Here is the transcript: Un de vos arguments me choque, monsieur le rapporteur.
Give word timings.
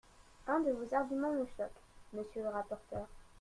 Un 0.53 0.63
de 0.67 0.73
vos 0.77 0.91
arguments 0.93 1.31
me 1.31 1.45
choque, 1.45 1.79
monsieur 2.13 2.41
le 2.41 2.49
rapporteur. 2.49 3.07